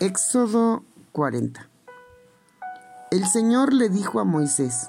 [0.00, 1.70] Éxodo 40
[3.12, 4.88] El Señor le dijo a Moisés,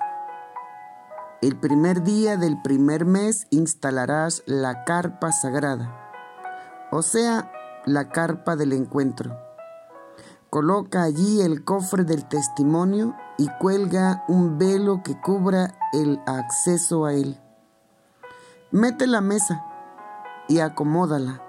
[1.44, 6.10] El primer día del primer mes instalarás la carpa sagrada,
[6.92, 7.52] o sea,
[7.86, 9.38] la carpa del encuentro.
[10.50, 17.14] Coloca allí el cofre del testimonio y cuelga un velo que cubra el acceso a
[17.14, 17.40] él.
[18.72, 19.64] Mete la mesa
[20.48, 21.45] y acomódala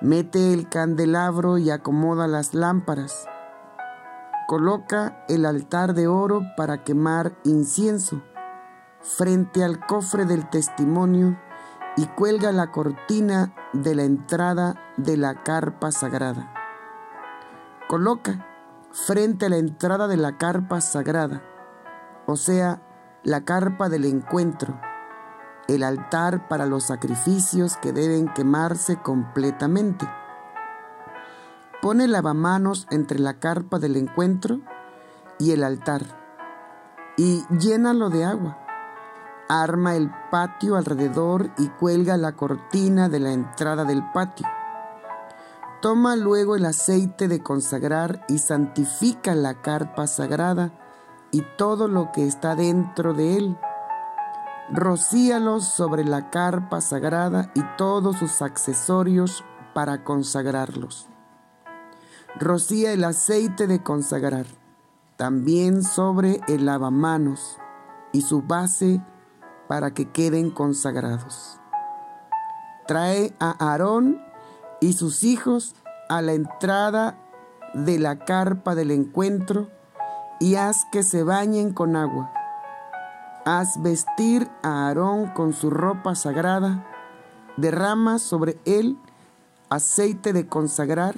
[0.00, 3.26] Mete el candelabro y acomoda las lámparas.
[4.46, 8.22] Coloca el altar de oro para quemar incienso
[9.00, 11.36] frente al cofre del testimonio
[11.96, 16.52] y cuelga la cortina de la entrada de la carpa sagrada.
[17.88, 18.46] Coloca
[18.92, 21.42] frente a la entrada de la carpa sagrada,
[22.26, 22.82] o sea,
[23.24, 24.80] la carpa del encuentro,
[25.68, 30.08] el altar para los sacrificios que deben quemarse completamente.
[31.82, 34.60] Pone lavamanos entre la carpa del encuentro
[35.38, 36.02] y el altar
[37.18, 38.58] y llénalo de agua.
[39.50, 44.46] Arma el patio alrededor y cuelga la cortina de la entrada del patio.
[45.82, 50.72] Toma luego el aceite de consagrar y santifica la carpa sagrada
[51.30, 53.58] y todo lo que está dentro de él
[54.70, 59.44] rocíalos sobre la carpa sagrada y todos sus accesorios
[59.74, 61.08] para consagrarlos.
[62.38, 64.46] Rocía el aceite de consagrar,
[65.16, 67.58] también sobre el lavamanos
[68.12, 69.02] y su base
[69.68, 71.58] para que queden consagrados.
[72.86, 74.20] Trae a Aarón
[74.80, 75.74] y sus hijos
[76.08, 77.18] a la entrada
[77.74, 79.68] de la carpa del encuentro
[80.40, 82.32] y haz que se bañen con agua
[83.50, 86.86] Haz vestir a Aarón con su ropa sagrada,
[87.56, 88.98] derrama sobre él
[89.70, 91.14] aceite de consagrar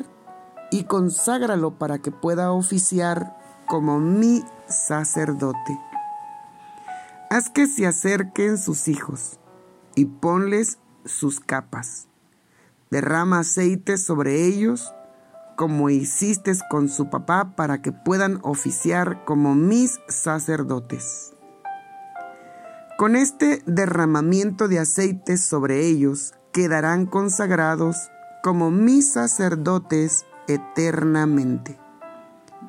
[0.71, 3.37] y conságralo para que pueda oficiar
[3.67, 5.81] como mi sacerdote.
[7.31, 9.41] Haz que se acerquen sus hijos
[9.97, 12.07] y ponles sus capas.
[12.93, 14.95] Derrama aceite sobre ellos
[15.57, 21.35] como hiciste con su papá para que puedan oficiar como mis sacerdotes.
[23.01, 27.97] Con este derramamiento de aceite sobre ellos quedarán consagrados
[28.43, 31.79] como mis sacerdotes eternamente.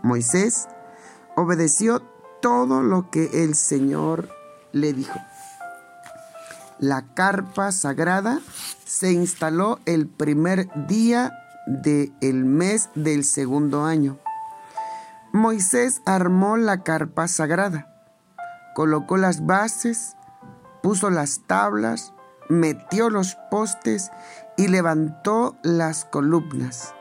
[0.04, 0.70] Moisés
[1.36, 2.02] obedeció
[2.42, 4.30] todo lo que el Señor
[4.72, 5.20] le dijo.
[6.80, 8.40] La carpa sagrada
[8.86, 11.34] se instaló el primer día
[11.68, 14.18] del mes del segundo año.
[15.34, 17.94] Moisés armó la carpa sagrada,
[18.76, 20.16] colocó las bases,
[20.82, 22.14] puso las tablas,
[22.50, 24.12] metió los postes
[24.58, 26.94] y levantó las columnas.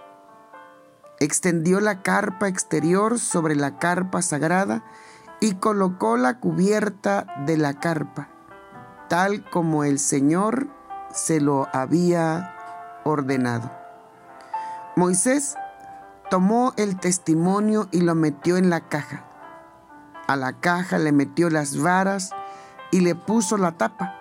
[1.19, 4.85] Extendió la carpa exterior sobre la carpa sagrada
[5.41, 8.29] y colocó la cubierta de la carpa,
[9.09, 10.69] tal como el Señor
[11.13, 12.55] se lo había
[13.05, 13.71] ordenado.
[14.97, 15.57] Moisés
[16.31, 19.25] tomó el testimonio y lo metió en la caja.
[20.27, 22.31] A la caja le metió las varas
[22.91, 24.15] y le puso la tapa.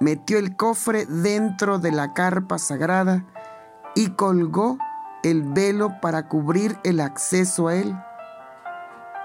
[0.00, 3.24] Metió el cofre dentro de la carpa sagrada
[3.94, 4.78] y colgó
[5.22, 7.96] el velo para cubrir el acceso a él,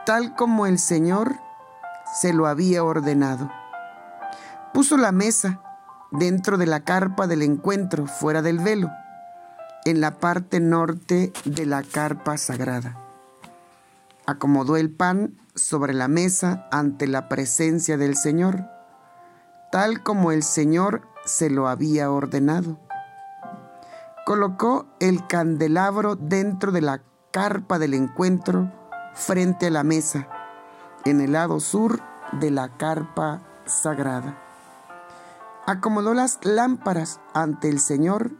[0.05, 1.35] tal como el Señor
[2.19, 3.51] se lo había ordenado.
[4.73, 5.61] Puso la mesa
[6.11, 8.89] dentro de la carpa del encuentro, fuera del velo,
[9.85, 12.97] en la parte norte de la carpa sagrada.
[14.25, 18.65] Acomodó el pan sobre la mesa ante la presencia del Señor,
[19.71, 22.79] tal como el Señor se lo había ordenado.
[24.25, 28.71] Colocó el candelabro dentro de la carpa del encuentro
[29.13, 30.27] frente a la mesa,
[31.05, 32.01] en el lado sur
[32.33, 34.37] de la carpa sagrada.
[35.65, 38.31] Acomodó las lámparas ante el Señor,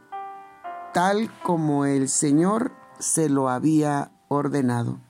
[0.92, 5.09] tal como el Señor se lo había ordenado.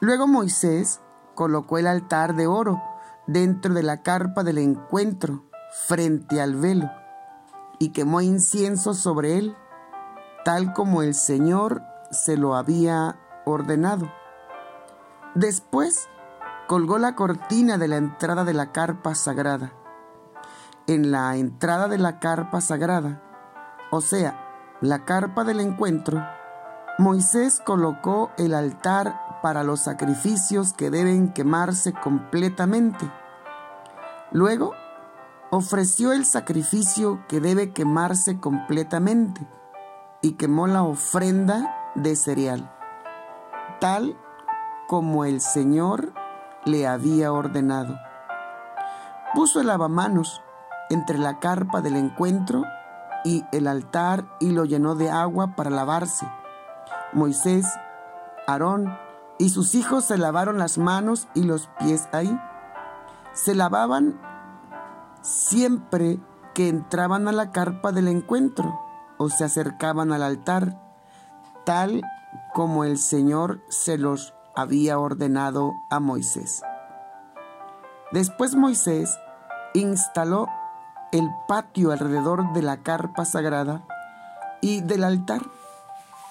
[0.00, 1.00] Luego Moisés
[1.34, 2.82] colocó el altar de oro
[3.26, 5.44] dentro de la carpa del encuentro
[5.86, 6.90] frente al velo
[7.78, 9.56] y quemó incienso sobre él,
[10.44, 14.10] tal como el Señor se lo había ordenado.
[15.34, 16.08] Después
[16.66, 19.72] colgó la cortina de la entrada de la carpa sagrada.
[20.86, 23.22] En la entrada de la carpa sagrada,
[23.90, 26.24] o sea, la carpa del encuentro,
[26.98, 33.10] Moisés colocó el altar para los sacrificios que deben quemarse completamente.
[34.32, 34.72] Luego,
[35.50, 39.46] ofreció el sacrificio que debe quemarse completamente,
[40.22, 42.70] y quemó la ofrenda de cereal,
[43.80, 44.16] tal
[44.86, 46.12] como el Señor
[46.64, 47.98] le había ordenado.
[49.34, 50.42] Puso el lavamanos
[50.90, 52.64] entre la carpa del encuentro
[53.24, 56.26] y el altar y lo llenó de agua para lavarse.
[57.12, 57.66] Moisés,
[58.46, 58.96] Aarón
[59.40, 62.38] y sus hijos se lavaron las manos y los pies ahí.
[63.32, 64.20] Se lavaban
[65.22, 66.20] siempre
[66.52, 68.78] que entraban a la carpa del encuentro
[69.16, 70.78] o se acercaban al altar,
[71.64, 72.02] tal
[72.52, 76.62] como el Señor se los había ordenado a Moisés.
[78.12, 79.18] Después Moisés
[79.72, 80.48] instaló
[81.12, 83.86] el patio alrededor de la carpa sagrada
[84.60, 85.40] y del altar.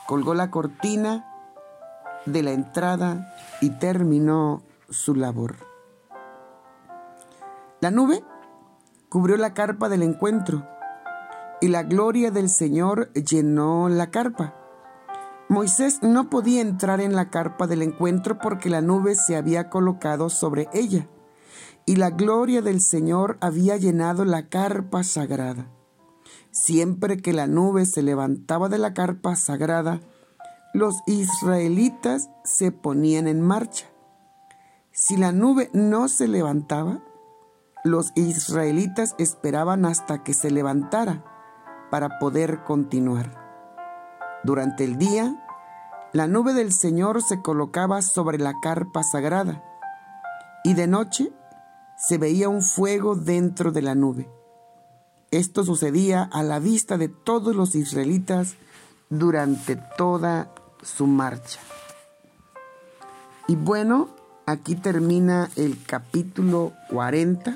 [0.06, 1.29] Colgó la cortina
[2.26, 5.56] de la entrada y terminó su labor.
[7.82, 8.24] La nube
[9.08, 10.68] cubrió la carpa del encuentro
[11.62, 14.56] y la gloria del Señor llenó la carpa.
[15.48, 20.30] Moisés no podía entrar en la carpa del encuentro porque la nube se había colocado
[20.30, 21.08] sobre ella
[21.86, 25.72] y la gloria del Señor había llenado la carpa sagrada.
[26.52, 30.02] Siempre que la nube se levantaba de la carpa sagrada,
[30.74, 33.88] los israelitas se ponían en marcha.
[34.92, 37.00] Si la nube no se levantaba,
[37.84, 41.24] los israelitas esperaban hasta que se levantara
[41.90, 43.40] para poder continuar.
[44.44, 45.36] Durante el día,
[46.14, 49.64] la nube del Señor se colocaba sobre la carpa sagrada
[50.64, 51.32] y de noche
[51.98, 54.30] se veía un fuego dentro de la nube.
[55.32, 58.56] Esto sucedía a la vista de todos los israelitas
[59.10, 61.60] durante toda su marcha.
[63.48, 64.10] Y bueno,
[64.46, 67.56] aquí termina el capítulo 40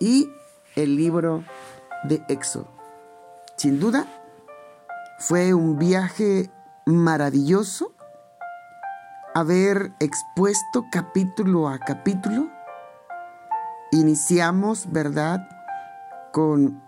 [0.00, 0.28] y
[0.76, 1.44] el libro
[2.04, 2.68] de Éxodo.
[3.56, 4.06] Sin duda,
[5.18, 6.50] fue un viaje
[6.86, 7.92] maravilloso
[9.34, 12.48] haber expuesto capítulo a capítulo
[13.94, 15.48] Iniciamos, ¿verdad?,
[16.32, 16.82] con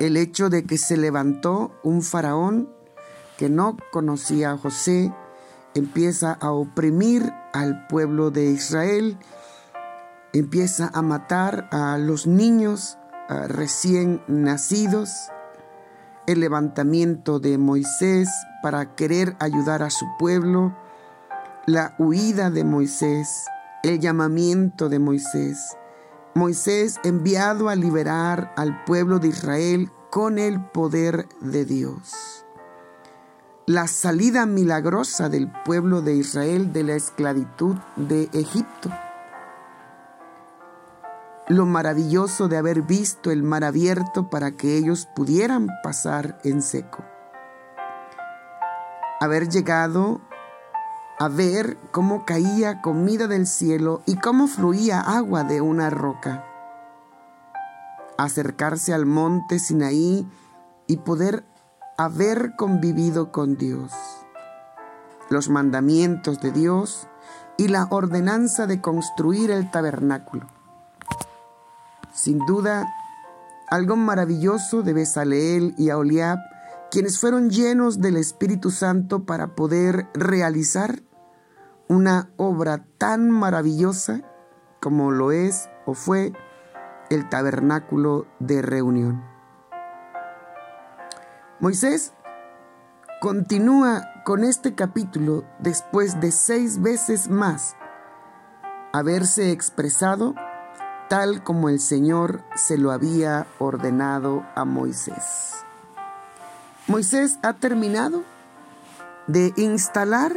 [0.00, 2.68] el hecho de que se levantó un faraón
[3.36, 5.12] que no conocía a José,
[5.74, 9.18] empieza a oprimir al pueblo de Israel,
[10.32, 12.98] empieza a matar a los niños
[13.48, 15.10] recién nacidos,
[16.26, 18.28] el levantamiento de Moisés
[18.62, 20.76] para querer ayudar a su pueblo,
[21.66, 23.46] la huida de Moisés,
[23.82, 25.76] el llamamiento de Moisés,
[26.34, 32.43] Moisés enviado a liberar al pueblo de Israel con el poder de Dios.
[33.66, 38.90] La salida milagrosa del pueblo de Israel de la esclavitud de Egipto.
[41.48, 47.06] Lo maravilloso de haber visto el mar abierto para que ellos pudieran pasar en seco.
[49.18, 50.20] Haber llegado
[51.18, 56.44] a ver cómo caía comida del cielo y cómo fluía agua de una roca.
[58.18, 60.30] Acercarse al monte Sinaí
[60.86, 61.46] y poder
[61.96, 63.92] haber convivido con Dios.
[65.30, 67.08] Los mandamientos de Dios
[67.56, 70.46] y la ordenanza de construir el tabernáculo.
[72.12, 72.86] Sin duda,
[73.68, 76.38] algo maravilloso de Besaleel y Aholiab
[76.90, 81.02] quienes fueron llenos del Espíritu Santo para poder realizar
[81.88, 84.22] una obra tan maravillosa
[84.80, 86.32] como lo es o fue
[87.10, 89.33] el tabernáculo de reunión.
[91.60, 92.12] Moisés
[93.20, 97.76] continúa con este capítulo después de seis veces más
[98.92, 100.34] haberse expresado
[101.08, 105.64] tal como el Señor se lo había ordenado a Moisés.
[106.88, 108.24] Moisés ha terminado
[109.26, 110.32] de instalar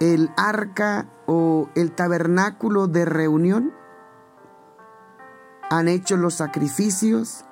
[0.00, 3.74] el arca o el tabernáculo de reunión.
[5.70, 7.44] Han hecho los sacrificios,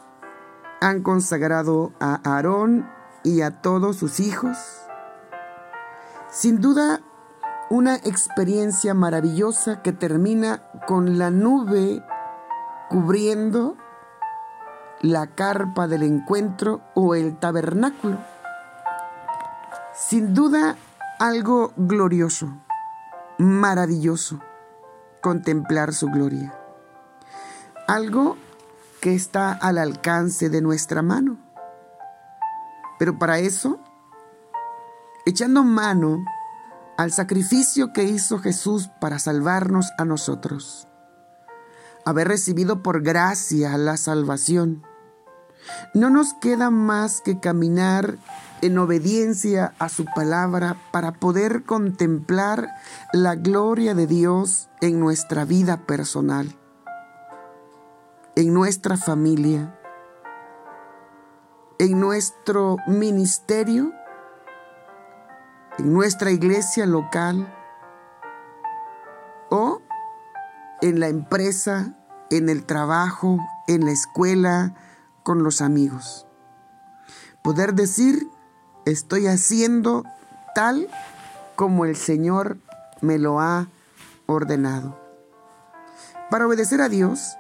[0.81, 2.89] han consagrado a Aarón
[3.23, 4.57] y a todos sus hijos.
[6.31, 7.01] Sin duda,
[7.71, 12.05] una experiencia maravillosa que termina con la nube
[12.89, 13.77] cubriendo
[15.01, 18.19] la carpa del encuentro o el tabernáculo.
[19.95, 20.77] Sin duda,
[21.19, 22.53] algo glorioso,
[23.39, 24.41] maravilloso,
[25.21, 26.55] contemplar su gloria.
[27.89, 28.37] Algo
[29.07, 31.39] que está al alcance de nuestra mano.
[32.99, 33.79] Pero para eso,
[35.25, 36.25] echando mano
[36.97, 40.89] al sacrificio que hizo Jesús para salvarnos a nosotros,
[42.05, 44.83] haber recibido por gracia la salvación,
[45.95, 48.19] no nos queda más que caminar
[48.61, 52.71] en obediencia a su palabra para poder contemplar
[53.13, 56.57] la gloria de Dios en nuestra vida personal,
[58.37, 59.75] en nuestra familia,
[61.79, 63.95] en nuestro ministerio,
[65.79, 67.51] en nuestra iglesia local
[69.49, 69.81] o
[70.83, 71.95] en la empresa,
[72.29, 73.39] en el trabajo,
[73.69, 74.75] en la escuela,
[75.23, 76.27] con los amigos.
[77.43, 78.29] Poder decir,
[78.85, 80.05] estoy haciendo
[80.55, 80.89] tal
[81.57, 82.59] como el Señor
[83.01, 83.69] me lo ha
[84.27, 85.01] ordenado.
[86.31, 87.39] Para obedecer a Dios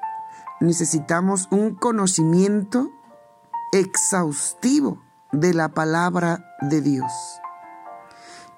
[0.60, 2.90] necesitamos un conocimiento
[3.72, 7.12] exhaustivo de la palabra de Dios.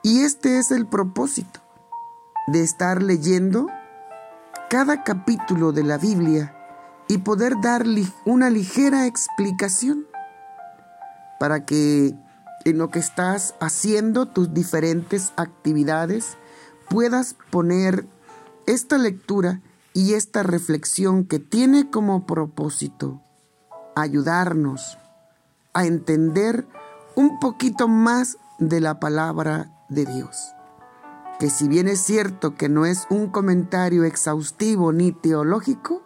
[0.03, 1.61] Y este es el propósito
[2.47, 3.67] de estar leyendo
[4.71, 6.55] cada capítulo de la Biblia
[7.09, 10.07] y poder darle una ligera explicación
[11.41, 12.15] para que
[12.65, 16.37] en lo que estás haciendo, tus diferentes actividades,
[16.89, 18.07] puedas poner
[18.67, 23.23] esta lectura y esta reflexión que tiene como propósito
[23.97, 24.99] ayudarnos
[25.73, 26.67] a entender
[27.17, 30.55] un poquito más de la palabra de Dios.
[31.39, 36.03] Que si bien es cierto que no es un comentario exhaustivo ni teológico,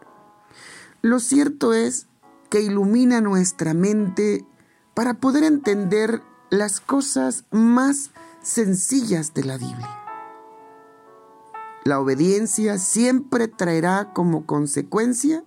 [1.00, 2.06] lo cierto es
[2.50, 4.46] que ilumina nuestra mente
[4.94, 8.10] para poder entender las cosas más
[8.42, 10.01] sencillas de la Biblia.
[11.84, 15.44] La obediencia siempre traerá como consecuencia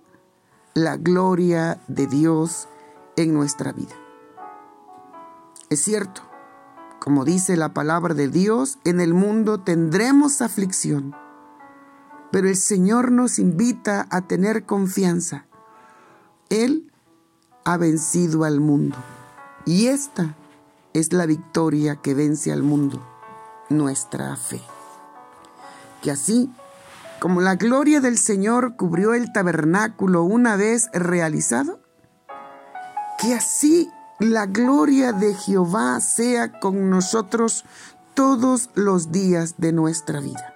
[0.74, 2.68] la gloria de Dios
[3.16, 3.94] en nuestra vida.
[5.70, 6.20] Es cierto,
[7.00, 11.14] como dice la palabra de Dios, en el mundo tendremos aflicción,
[12.30, 15.46] pero el Señor nos invita a tener confianza.
[16.50, 16.92] Él
[17.64, 18.96] ha vencido al mundo
[19.64, 20.36] y esta
[20.92, 23.02] es la victoria que vence al mundo,
[23.70, 24.60] nuestra fe.
[26.02, 26.50] Que así
[27.20, 31.80] como la gloria del Señor cubrió el tabernáculo una vez realizado,
[33.18, 37.64] que así la gloria de Jehová sea con nosotros
[38.14, 40.54] todos los días de nuestra vida.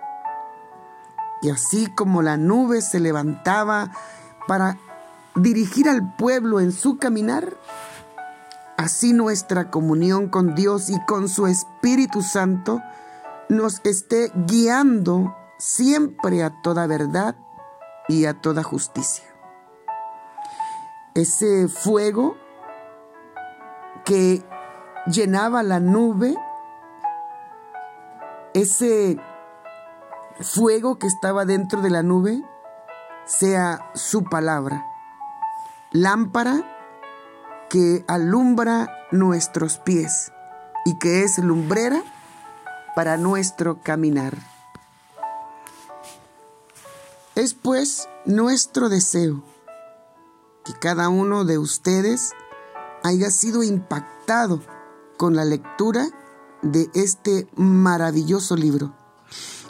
[1.42, 3.90] Y así como la nube se levantaba
[4.46, 4.78] para
[5.34, 7.56] dirigir al pueblo en su caminar,
[8.76, 12.82] así nuestra comunión con Dios y con su Espíritu Santo
[13.50, 17.34] nos esté guiando siempre a toda verdad
[18.08, 19.24] y a toda justicia.
[21.14, 22.36] Ese fuego
[24.04, 24.42] que
[25.08, 26.36] llenaba la nube,
[28.54, 29.18] ese
[30.40, 32.40] fuego que estaba dentro de la nube,
[33.24, 34.86] sea su palabra,
[35.90, 36.62] lámpara
[37.68, 40.32] que alumbra nuestros pies
[40.84, 42.02] y que es lumbrera
[42.94, 44.38] para nuestro caminar.
[47.34, 49.42] Es pues nuestro deseo
[50.64, 52.32] que cada uno de ustedes
[53.02, 54.60] haya sido impactado
[55.16, 56.08] con la lectura
[56.62, 58.94] de este maravilloso libro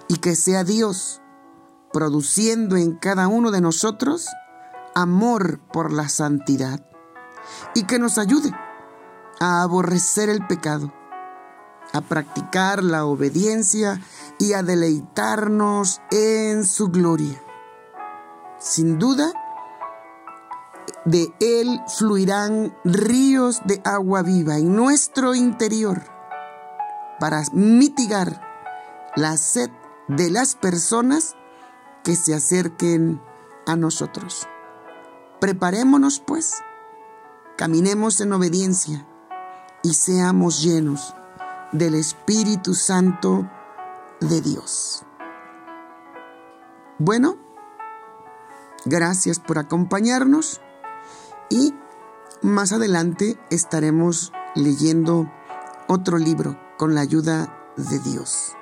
[0.08, 1.20] y que sea Dios
[1.92, 4.26] produciendo en cada uno de nosotros
[4.94, 6.84] amor por la santidad
[7.74, 8.52] y que nos ayude
[9.40, 10.92] a aborrecer el pecado,
[11.92, 14.00] a practicar la obediencia
[14.38, 17.42] y a deleitarnos en su gloria.
[18.58, 19.32] Sin duda,
[21.04, 26.02] de él fluirán ríos de agua viva en nuestro interior
[27.18, 28.40] para mitigar
[29.16, 29.70] la sed
[30.08, 31.36] de las personas
[32.04, 33.20] que se acerquen
[33.66, 34.46] a nosotros.
[35.40, 36.54] Preparémonos pues,
[37.56, 39.06] caminemos en obediencia
[39.82, 41.14] y seamos llenos
[41.72, 43.48] del Espíritu Santo
[44.20, 45.04] de Dios.
[46.98, 47.38] Bueno,
[48.86, 50.60] Gracias por acompañarnos
[51.50, 51.74] y
[52.40, 55.30] más adelante estaremos leyendo
[55.86, 58.56] otro libro con la ayuda de Dios.